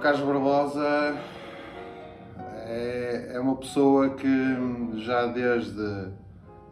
Carlos 0.00 0.20
Barbosa 0.20 1.16
é, 2.66 3.32
é 3.34 3.40
uma 3.40 3.56
pessoa 3.56 4.10
que 4.10 4.28
já 4.98 5.26
desde 5.26 6.12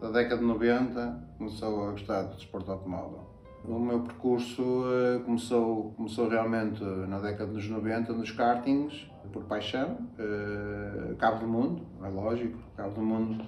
a 0.00 0.08
década 0.10 0.38
de 0.38 0.44
90 0.44 1.20
começou 1.36 1.88
a 1.88 1.90
gostar 1.90 2.22
do 2.22 2.36
desporto 2.36 2.70
automóvel. 2.70 3.28
O 3.64 3.80
meu 3.80 4.00
percurso 4.00 4.62
uh, 4.62 5.20
começou, 5.24 5.92
começou 5.96 6.28
realmente 6.28 6.82
na 6.84 7.18
década 7.18 7.52
dos 7.52 7.68
90 7.68 8.12
nos 8.12 8.30
kartings, 8.30 9.10
por 9.32 9.42
paixão. 9.44 9.98
Uh, 10.16 11.16
Cabo 11.16 11.40
do 11.40 11.48
Mundo, 11.48 11.82
é 12.02 12.08
lógico, 12.08 12.58
Cabo 12.76 12.94
do 12.94 13.02
Mundo 13.02 13.44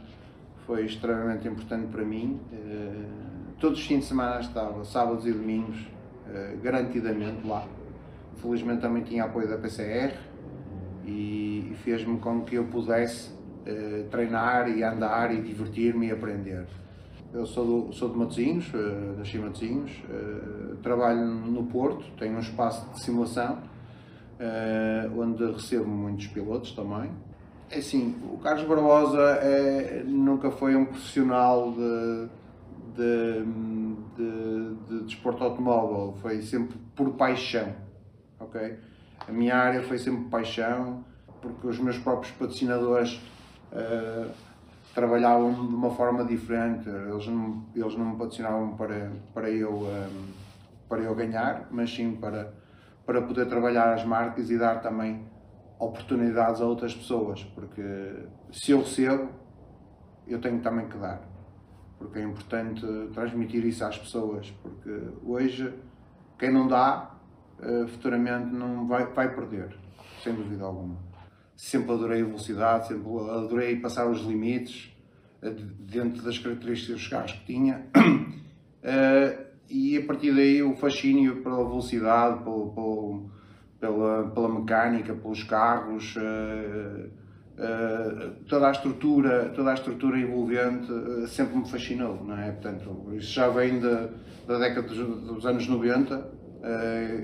foi 0.67 0.87
extremamente 0.87 1.47
importante 1.47 1.87
para 1.87 2.05
mim. 2.05 2.41
Uh, 2.53 3.53
todos 3.61 3.79
os 3.79 3.87
fins 3.87 4.01
de 4.01 4.07
semana 4.07 4.41
estava, 4.41 4.85
sábados 4.85 5.25
e 5.25 5.33
domingos, 5.33 5.87
garantidamente 6.63 7.47
lá. 7.47 7.65
Felizmente 8.37 8.81
também 8.81 9.03
tinha 9.03 9.25
apoio 9.25 9.49
da 9.49 9.57
PCR 9.57 10.15
e, 11.05 11.73
fez-me 11.85 12.19
com 12.19 12.43
que 12.43 12.57
eu 12.57 12.65
pudesse 12.65 13.31
treinar 14.11 14.69
e 14.69 14.83
andar 14.83 15.33
e 15.33 15.41
divertir-me 15.41 16.09
e 16.09 16.11
aprender. 16.11 16.67
Eu 17.33 17.47
sou, 17.47 17.65
do, 17.65 17.93
sou 17.95 18.11
de 18.11 18.19
Matosinhos, 18.19 18.71
uh, 18.75 19.17
nasci 19.17 19.39
em 19.39 19.41
Matosinhos, 19.41 19.91
uh, 20.05 20.77
trabalho 20.83 21.25
no 21.25 21.65
Porto, 21.65 22.05
tenho 22.19 22.37
um 22.37 22.41
espaço 22.41 22.87
de 22.91 23.03
simulação, 23.03 23.55
uh, 23.55 25.19
onde 25.19 25.43
recebo 25.51 25.89
muitos 25.89 26.27
pilotos 26.27 26.73
também. 26.73 27.11
É 27.71 27.79
assim, 27.79 28.15
o 28.31 28.37
Carlos 28.37 28.65
Barbosa 28.65 29.23
é, 29.41 30.05
nunca 30.07 30.51
foi 30.51 30.77
um 30.77 30.85
profissional 30.85 31.73
de, 31.73 32.29
de, 32.97 33.45
de, 34.15 34.75
de 34.91 35.05
desporto 35.07 35.43
automóvel, 35.43 36.15
foi 36.21 36.43
sempre 36.43 36.77
por 36.95 37.15
paixão, 37.15 37.75
ok? 38.53 38.79
A 39.27 39.33
minha 39.33 39.57
área 39.57 39.83
foi 39.83 39.99
sempre 39.99 40.29
paixão, 40.29 41.05
porque 41.41 41.67
os 41.67 41.79
meus 41.79 41.99
próprios 41.99 42.33
patrocinadores 42.33 43.21
uh, 43.73 44.31
trabalhavam 44.95 45.67
de 45.67 45.75
uma 45.75 45.91
forma 45.91 46.25
diferente. 46.25 46.89
Eles 46.89 47.27
não, 47.27 47.65
eles 47.75 47.97
não 47.97 48.07
me 48.07 48.17
patrocinavam 48.17 48.77
para, 48.77 49.11
para, 49.33 49.51
eu, 49.51 49.73
um, 49.73 50.33
para 50.89 51.01
eu 51.01 51.15
ganhar, 51.15 51.69
mas 51.71 51.93
sim 51.95 52.17
para, 52.17 52.53
para 53.07 53.23
poder 53.23 53.47
trabalhar 53.47 53.95
as 53.95 54.05
marcas 54.05 54.51
e 54.51 54.59
dar 54.59 54.81
também 54.83 55.27
oportunidades 55.79 56.61
a 56.61 56.65
outras 56.65 56.95
pessoas, 56.95 57.43
porque 57.43 57.83
se 58.53 58.71
eu 58.71 58.79
recebo, 58.79 59.29
eu 60.29 60.41
tenho 60.41 60.61
também 60.61 60.87
que 60.87 60.97
dar. 60.97 61.21
Porque 61.99 62.21
é 62.21 62.23
importante 62.23 62.85
transmitir 63.13 63.65
isso 63.65 63.85
às 63.85 63.99
pessoas, 63.99 64.51
porque 64.63 64.91
hoje 65.25 65.73
quem 66.39 66.53
não 66.53 66.69
dá, 66.69 67.12
eh, 67.63 67.87
futuramente 67.87 68.53
não 68.53 68.87
vai, 68.87 69.07
vai 69.07 69.35
perder, 69.35 69.75
sem 70.23 70.35
dúvida 70.35 70.65
alguma 70.65 71.13
sempre 71.63 71.93
adorei 71.93 72.23
a 72.23 72.25
velocidade, 72.25 72.89
sempre 72.89 73.09
adorei 73.31 73.77
passar 73.77 74.11
os 74.11 74.23
limites 74.23 74.93
eh, 75.41 75.55
dentro 75.79 76.21
das 76.23 76.37
características 76.37 76.97
dos 76.97 77.09
carros 77.09 77.33
que 77.33 77.45
tinha. 77.47 77.87
Uh, 77.97 79.53
e 79.71 79.97
a 79.97 80.05
partir 80.05 80.35
daí 80.35 80.61
o 80.61 80.75
fascínio 80.75 81.41
pela 81.41 81.59
velocidade, 81.59 82.43
pela, 83.79 84.29
pela 84.31 84.49
mecânica, 84.49 85.15
pelos 85.15 85.45
carros, 85.45 86.17
uh, 86.17 87.07
uh, 87.59 88.31
toda 88.49 88.67
a 88.67 88.73
estrutura, 88.73 89.51
toda 89.55 89.71
a 89.71 89.75
estrutura 89.75 90.19
envolvente 90.19 90.93
sempre 91.29 91.59
me 91.59 91.71
fascinou, 91.71 92.25
não 92.25 92.37
é? 92.37 92.51
Portanto, 92.51 93.15
isso 93.15 93.33
já 93.33 93.49
vem 93.49 93.79
da, 93.79 94.09
da 94.49 94.59
década 94.59 94.89
dos, 94.89 94.99
dos 94.99 95.47
anos 95.47 95.69
90, 95.69 96.42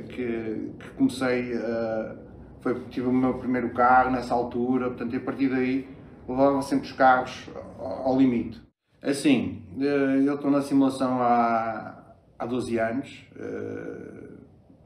que, 0.09 0.73
que 0.81 0.91
comecei 0.97 1.57
a 1.57 2.17
foi, 2.61 2.75
tive 2.91 3.07
o 3.07 3.13
meu 3.13 3.35
primeiro 3.35 3.71
carro 3.71 4.11
nessa 4.11 4.35
altura, 4.35 4.89
portanto, 4.89 5.17
a 5.17 5.21
partir 5.21 5.49
daí 5.49 5.89
levava 6.29 6.61
sempre 6.63 6.87
os 6.87 6.93
carros 6.93 7.49
ao, 7.79 8.17
limite. 8.19 8.61
Assim, 9.01 9.63
eh, 9.79 10.23
eu 10.27 10.35
estou 10.35 10.51
na 10.51 10.61
simulação 10.61 11.23
há, 11.23 12.17
há 12.39 12.47
12 12.47 12.79
anos, 12.79 13.25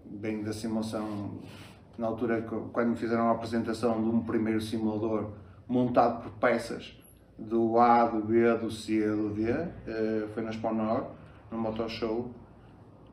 bem 0.05 0.41
eh, 0.41 0.45
da 0.45 0.53
simulação 0.53 1.41
na 1.99 2.07
altura 2.07 2.43
quando 2.43 2.91
me 2.91 2.97
fizeram 2.97 3.29
a 3.29 3.33
apresentação 3.33 4.03
de 4.03 4.09
um 4.09 4.21
primeiro 4.21 4.61
simulador 4.61 5.33
montado 5.69 6.23
por 6.23 6.33
peças 6.33 6.97
do 7.39 7.79
A, 7.79 8.07
do 8.07 8.25
B, 8.25 8.55
do 8.59 8.71
C, 8.71 9.07
do 9.07 9.31
D, 9.31 9.51
eh, 9.51 10.29
foi 10.34 10.43
na 10.43 10.53
Spawnor, 10.53 11.07
no 11.51 11.59
Motor 11.59 11.89
Show, 11.89 12.31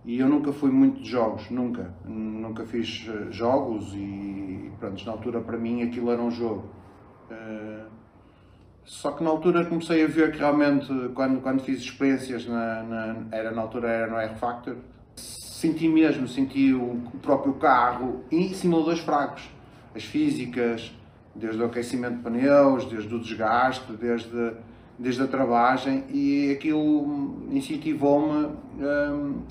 e 0.05 0.19
eu 0.19 0.27
nunca 0.27 0.51
fui 0.51 0.71
muito 0.71 1.01
de 1.01 1.09
jogos, 1.09 1.49
nunca. 1.49 1.93
Nunca 2.05 2.65
fiz 2.65 3.07
eh, 3.07 3.31
jogos 3.31 3.93
e 3.93 4.71
pronto, 4.79 5.05
na 5.05 5.11
altura 5.11 5.41
para 5.41 5.57
mim 5.57 5.83
aquilo 5.83 6.11
era 6.11 6.21
um 6.21 6.31
jogo. 6.31 6.65
Uh, 7.29 7.85
só 8.85 9.11
que 9.11 9.23
na 9.23 9.29
altura 9.29 9.65
comecei 9.65 10.03
a 10.03 10.07
ver 10.07 10.31
que 10.31 10.39
realmente, 10.39 10.87
quando, 11.13 11.41
quando 11.41 11.61
fiz 11.61 11.79
experiências, 11.79 12.47
na, 12.47 12.81
na 12.81 13.15
era, 13.31 13.51
na 13.51 13.61
altura 13.61 13.87
era 13.87 14.11
no 14.11 14.17
R-Factor, 14.17 14.77
senti 15.15 15.87
mesmo, 15.87 16.27
senti 16.27 16.73
o, 16.73 16.99
próprio 17.21 17.53
carro 17.53 18.23
e 18.31 18.49
simuladores 18.49 19.01
fracos. 19.01 19.47
As 19.93 20.03
físicas, 20.03 20.91
desde 21.35 21.61
o 21.61 21.65
aquecimento 21.65 22.17
de 22.17 22.23
pneus, 22.23 22.85
desde 22.85 23.13
o 23.13 23.19
desgaste, 23.19 23.91
desde, 23.93 24.53
desde 24.97 25.21
a 25.21 25.27
travagem 25.27 26.05
e 26.09 26.51
aquilo 26.51 27.45
incentivou-me 27.51 28.47
um, 28.79 29.43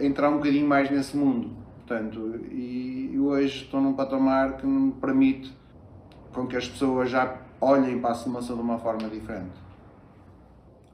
entrar 0.00 0.30
um 0.30 0.36
bocadinho 0.36 0.66
mais 0.66 0.90
nesse 0.90 1.16
mundo. 1.16 1.50
Portanto, 1.86 2.40
e, 2.50 3.18
hoje 3.18 3.64
estou 3.64 3.80
num 3.80 3.92
patamar 3.92 4.56
que 4.56 4.66
me 4.66 4.92
permite 4.92 5.52
com 6.32 6.46
que 6.46 6.56
as 6.56 6.68
pessoas 6.68 7.10
já 7.10 7.36
olhem 7.60 8.00
para 8.00 8.10
a 8.10 8.14
simulação 8.14 8.56
de 8.56 8.62
uma 8.62 8.78
forma 8.78 9.08
diferente. 9.08 9.60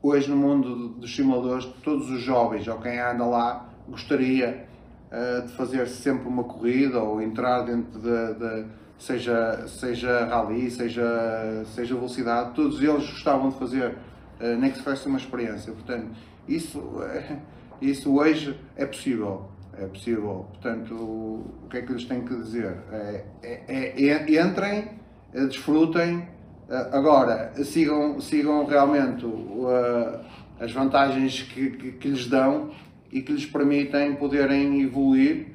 Hoje, 0.03 0.31
no 0.31 0.37
mundo 0.37 0.89
dos 0.89 1.15
simuladores, 1.15 1.65
todos 1.83 2.11
os 2.11 2.21
jovens 2.21 2.67
ou 2.69 2.79
quem 2.79 2.99
anda 2.99 3.25
lá 3.25 3.69
gostaria 3.89 4.67
uh, 5.11 5.47
de 5.47 5.53
fazer 5.55 5.87
sempre 5.89 6.29
uma 6.29 6.45
corrida 6.45 7.01
ou 7.01 7.21
entrar 7.21 7.63
dentro 7.63 7.99
de, 7.99 8.35
de 8.35 8.67
seja, 8.99 9.67
seja 9.67 10.27
rally, 10.27 10.71
seja, 10.71 11.65
seja 11.75 11.95
velocidade, 11.95 12.55
todos 12.55 12.83
eles 12.83 13.11
gostavam 13.11 13.51
de 13.51 13.59
fazer, 13.59 13.97
uh, 14.41 14.57
nem 14.59 14.71
que 14.71 14.79
se 14.79 14.85
fosse 14.85 15.07
uma 15.09 15.19
experiência. 15.19 15.73
Portanto, 15.73 16.11
isso. 16.47 16.79
Uh, 16.79 17.58
isso 17.81 18.17
hoje 18.17 18.59
é 18.77 18.87
possível. 18.87 19.49
É 19.81 19.87
possível. 19.87 20.47
Portanto, 20.51 20.95
o 20.95 21.69
que 21.71 21.79
é 21.79 21.83
que 21.83 21.93
lhes 21.93 22.05
tenho 22.05 22.25
que 22.25 22.35
dizer? 22.35 22.77
É, 22.91 23.25
é, 23.43 24.07
é, 24.07 24.35
é 24.35 24.43
entrem, 24.43 24.91
eh, 25.33 25.47
desfrutem. 25.47 26.29
Eh, 26.69 26.89
agora, 26.93 27.53
sigam, 27.63 28.21
sigam 28.21 28.65
realmente 28.67 29.25
uh, 29.25 30.21
as 30.59 30.73
vantagens 30.73 31.43
que, 31.43 31.71
que, 31.71 31.93
que, 31.93 32.09
lhes 32.09 32.27
dão 32.27 32.71
e 33.13 33.23
que 33.23 33.33
lhes 33.33 33.47
permitem 33.47 34.17
poderem 34.17 34.83
evoluir, 34.83 35.55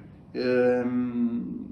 um, 0.86 1.66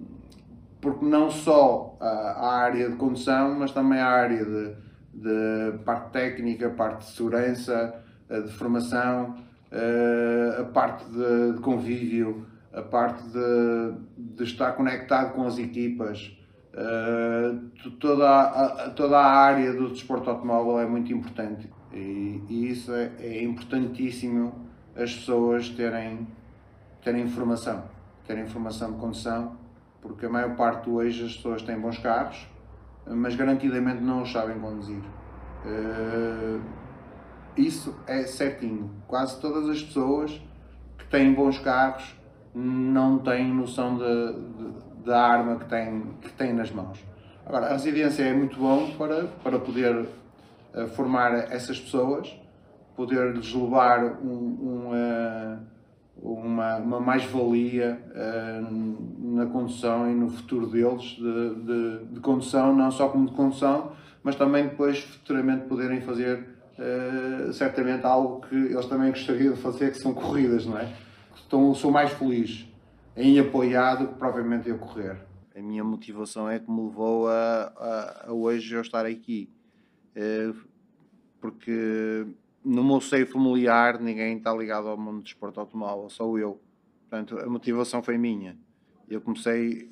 porque 0.82 1.06
não 1.06 1.32
só 1.32 1.96
a, 2.02 2.64
área 2.64 2.90
de 2.90 2.98
condução, 2.98 3.58
mas 3.58 3.72
também 3.72 4.00
a 4.00 4.08
área 4.08 4.44
de, 4.44 4.76
de 5.14 5.78
parte 5.86 6.12
técnica, 6.12 6.70
parte 6.70 7.06
de 7.06 7.12
segurança, 7.12 7.96
de 8.30 8.52
formação 8.52 9.36
a 10.60 10.64
parte 10.66 11.06
de, 11.06 11.60
convívio, 11.62 12.46
a 12.74 12.82
parte 12.82 13.24
de, 13.24 13.94
de, 14.36 14.44
estar 14.44 14.74
conectado 14.74 15.34
com 15.34 15.46
as 15.46 15.58
equipas, 15.58 16.38
uh, 16.74 17.90
toda, 18.00 18.30
a, 18.30 18.90
toda 18.90 19.18
a 19.18 19.26
área 19.26 19.74
do 19.74 19.90
desporto 19.90 20.30
automóvel 20.30 20.80
é 20.80 20.86
muito 20.86 21.12
importante. 21.14 21.70
E, 21.94 22.42
e 22.50 22.70
isso 22.70 22.94
é, 22.94 23.12
é, 23.20 23.44
importantíssimo 23.44 24.54
as 24.96 25.14
pessoas 25.16 25.70
terem, 25.70 26.28
terem 27.02 27.24
informação, 27.24 27.84
terem 28.26 28.44
informação 28.44 28.94
de 28.94 28.98
condução, 28.98 29.58
porque 30.02 30.26
a 30.26 30.30
maior 30.30 30.56
parte 30.56 30.90
hoje 30.90 31.26
as 31.26 31.36
pessoas 31.36 31.62
têm 31.62 31.80
bons 31.80 31.98
carros, 31.98 32.48
mas 33.06 33.36
garantidamente 33.36 34.02
não 34.02 34.22
os 34.24 34.32
sabem 34.32 34.60
conduzir. 34.60 35.02
Isso 37.58 37.96
é 38.08 38.24
certinho. 38.24 38.92
Quase 39.08 39.40
todas 39.40 39.68
as 39.70 39.82
pessoas 39.82 40.32
que 40.98 41.06
têm 41.08 41.34
bons 41.34 41.60
carros 41.60 42.16
não 42.54 43.20
têm 43.20 43.54
noção 43.54 43.98
da 45.04 45.22
arma 45.22 45.58
que 45.58 45.66
têm, 45.66 46.04
que 46.22 46.32
têm 46.34 46.54
nas 46.54 46.72
mãos. 46.72 47.00
Agora, 47.46 47.68
a 47.68 47.72
residência 47.74 48.24
é 48.24 48.34
muito 48.34 48.58
bom 48.58 48.92
para, 48.98 49.26
para 49.44 49.60
poder 49.60 49.96
uh, 49.96 50.88
formar 50.96 51.34
essas 51.52 51.80
pessoas, 51.80 52.34
poder-lhes 52.96 53.54
levar 53.54 54.22
um, 54.22 54.28
um, 54.28 54.92
uh, 54.92 55.60
uma, 56.22 56.78
uma 56.78 57.00
mais-valia 57.00 58.00
uh, 58.12 59.36
na 59.36 59.48
condução 59.48 60.10
e 60.10 60.14
no 60.14 60.30
futuro 60.30 60.68
deles, 60.68 61.04
de, 61.04 61.56
de, 61.56 62.06
de 62.14 62.20
condução, 62.20 62.76
não 62.76 62.92
só 62.92 63.10
como 63.10 63.28
de 63.28 63.34
condução, 63.34 63.92
mas 64.24 64.36
também 64.36 64.68
depois 64.68 65.00
futuramente 65.00 65.66
poderem 65.66 66.00
fazer 66.02 66.51
uh, 66.82 67.54
certamente 67.54 68.06
algo 68.06 68.42
que 68.48 68.56
eles 68.56 68.86
também 68.88 69.12
gostariam 69.12 69.54
de 69.54 69.62
fazer, 69.62 69.92
que 69.92 70.00
são 70.00 70.14
corridas, 70.14 70.66
não 70.66 70.78
é? 70.78 70.94
Então 71.46 71.74
sou 71.74 71.92
mais 71.92 72.12
feliz 72.12 72.68
em 73.16 73.40
apoiar 73.40 73.96
do 73.96 74.08
que 74.08 74.16
propriamente 74.16 74.70
em 74.70 74.78
correr. 74.78 75.18
A 75.56 75.62
minha 75.62 75.84
motivação 75.84 76.50
é 76.50 76.60
que 76.60 76.72
me 76.72 76.82
levou 76.82 77.28
a, 77.28 77.74
a, 77.78 78.30
a 78.30 78.34
hoje 78.34 78.74
eu 78.74 78.82
estar 78.82 79.06
aqui. 79.06 79.50
Uh, 80.16 80.56
porque 81.40 82.28
no 82.64 82.84
meu 82.84 83.02
seio 83.02 83.26
familiar 83.26 84.00
ninguém 84.00 84.38
está 84.38 84.54
ligado 84.54 84.88
ao 84.88 84.98
mundo 84.98 85.18
do 85.18 85.24
desporto 85.24 85.60
automóvel, 85.60 86.10
só 86.10 86.38
eu. 86.38 86.62
Portanto, 87.10 87.40
a 87.40 87.50
motivação 87.50 88.02
foi 88.02 88.18
minha. 88.18 88.58
Eu 89.10 89.20
comecei 89.20 89.90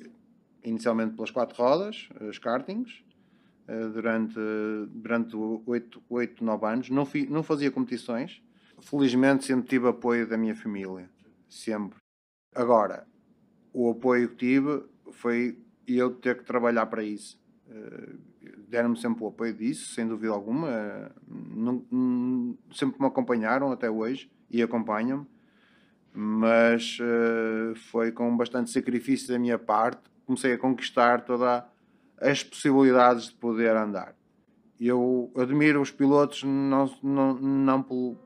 inicialmente 0.64 1.14
pelas 1.14 1.30
quatro 1.30 1.60
rodas, 1.60 2.08
os 2.20 2.38
kartings, 2.38 2.90
eh, 2.90 3.09
durante, 3.92 4.38
durante 4.88 5.36
8, 5.36 6.02
8 6.08 6.44
9 6.44 6.66
anos. 6.66 6.90
Não, 6.90 7.04
fi, 7.06 7.26
não 7.26 7.42
fazia 7.42 7.70
competições. 7.70 8.42
Felizmente 8.80 9.44
sempre 9.44 9.68
tive 9.68 9.88
apoio 9.88 10.26
da 10.26 10.36
minha 10.36 10.54
família. 10.56 11.08
Sempre. 11.48 11.98
Agora, 12.54 13.06
o 13.72 13.90
apoio 13.90 14.28
que 14.30 14.36
tive 14.36 14.82
foi 15.12 15.58
eu 15.86 16.10
ter 16.10 16.38
que 16.38 16.44
trabalhar 16.44 16.86
para 16.86 17.02
isso. 17.02 17.38
Eh, 17.68 18.14
deram-me 18.68 18.96
sempre 18.96 19.24
o 19.24 19.28
apoio 19.28 19.54
disso, 19.54 19.94
sem 19.94 20.06
dúvida 20.06 20.32
alguma. 20.32 21.10
sempre 22.72 23.00
me 23.00 23.06
acompanharam 23.06 23.70
até 23.72 23.90
hoje 23.90 24.30
e 24.50 24.62
acompanham-me, 24.62 25.26
mas 26.12 26.98
uh, 27.00 27.74
foi 27.90 28.10
com 28.12 28.36
bastante 28.36 28.70
sacrifício 28.70 29.28
da 29.28 29.38
minha 29.38 29.58
parte. 29.58 30.02
Comecei 30.26 30.52
a 30.52 30.58
conquistar 30.58 31.22
todas 31.24 31.64
as 32.20 32.42
possibilidades 32.42 33.28
de 33.28 33.34
poder 33.34 33.74
andar. 33.76 34.14
Eu 34.78 35.30
admiro 35.36 35.80
os 35.80 35.90
pilotos 35.90 36.42
não, 36.42 36.90
não, 37.02 37.34
não 37.34 37.82
por, 37.82 38.16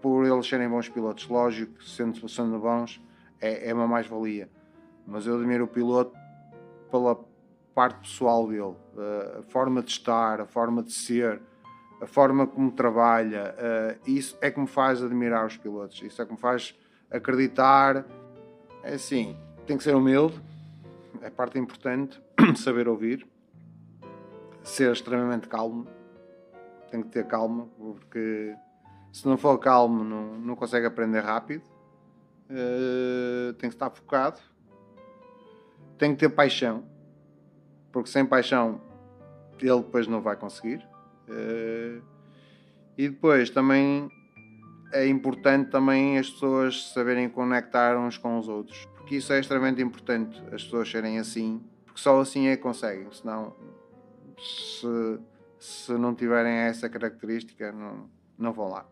por 0.00 0.26
eles 0.26 0.46
serem 0.46 0.68
bons 0.68 0.88
pilotos, 0.88 1.26
lógico, 1.28 1.82
sendo, 1.82 2.28
sendo 2.28 2.58
bons, 2.58 3.00
é, 3.40 3.70
é 3.70 3.74
uma 3.74 3.86
mais-valia. 3.86 4.48
Mas 5.06 5.26
eu 5.26 5.36
admiro 5.36 5.64
o 5.64 5.68
piloto 5.68 6.12
pela 6.90 7.18
parte 7.74 8.00
pessoal 8.00 8.46
dele, 8.48 8.74
a 9.38 9.42
forma 9.42 9.82
de 9.82 9.90
estar, 9.90 10.40
a 10.40 10.46
forma 10.46 10.82
de 10.82 10.92
ser, 10.92 11.40
a 12.00 12.06
forma 12.06 12.46
como 12.46 12.72
trabalha. 12.72 13.54
Isso 14.06 14.36
é 14.40 14.50
que 14.50 14.58
me 14.58 14.66
faz 14.66 15.02
admirar 15.02 15.46
os 15.46 15.56
pilotos, 15.56 16.02
isso 16.02 16.20
é 16.20 16.26
que 16.26 16.32
me 16.32 16.38
faz 16.38 16.74
acreditar. 17.10 18.04
É 18.82 18.94
assim, 18.94 19.36
tem 19.66 19.76
que 19.76 19.84
ser 19.84 19.94
humilde, 19.94 20.40
é 21.20 21.30
parte 21.30 21.58
importante, 21.58 22.20
saber 22.56 22.88
ouvir, 22.88 23.26
ser 24.70 24.92
extremamente 24.92 25.48
calmo, 25.48 25.86
tem 26.90 27.02
que 27.02 27.08
ter 27.08 27.26
calma, 27.26 27.68
porque 27.76 28.54
se 29.12 29.26
não 29.26 29.36
for 29.36 29.58
calmo 29.58 30.04
não, 30.04 30.38
não 30.38 30.56
consegue 30.56 30.86
aprender 30.86 31.20
rápido, 31.20 31.62
uh, 32.50 33.52
tem 33.54 33.68
que 33.68 33.76
estar 33.76 33.90
focado, 33.90 34.40
tem 35.96 36.12
que 36.14 36.20
ter 36.20 36.28
paixão 36.28 36.84
porque 37.92 38.10
sem 38.10 38.24
paixão 38.24 38.80
ele 39.60 39.78
depois 39.78 40.06
não 40.06 40.20
vai 40.20 40.36
conseguir. 40.36 40.86
Uh, 41.28 42.00
e 42.96 43.08
depois 43.08 43.50
também 43.50 44.08
é 44.92 45.06
importante 45.06 45.70
também 45.70 46.18
as 46.18 46.30
pessoas 46.30 46.92
saberem 46.92 47.28
conectar 47.28 47.96
uns 47.98 48.16
com 48.16 48.38
os 48.38 48.48
outros, 48.48 48.86
porque 48.96 49.16
isso 49.16 49.32
é 49.32 49.40
extremamente 49.40 49.82
importante, 49.82 50.40
as 50.52 50.62
pessoas 50.62 50.90
serem 50.90 51.18
assim, 51.18 51.62
porque 51.84 52.00
só 52.00 52.20
assim 52.20 52.46
é 52.46 52.56
que 52.56 52.62
conseguem, 52.62 53.06
senão 53.12 53.54
se, 54.40 55.20
se 55.58 55.92
não 55.92 56.14
tiverem 56.14 56.52
essa 56.52 56.88
característica 56.88 57.72
não, 57.72 58.10
não 58.36 58.52
vão 58.52 58.68
lá. 58.68 58.86